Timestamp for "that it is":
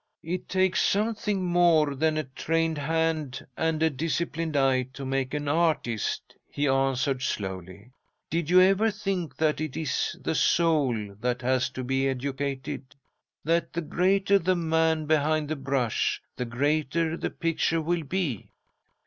9.37-10.17